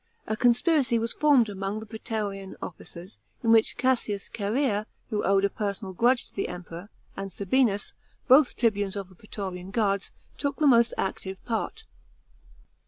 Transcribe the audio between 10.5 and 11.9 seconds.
the most active part.